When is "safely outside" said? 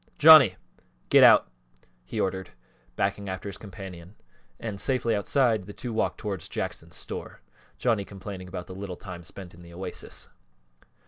4.81-5.65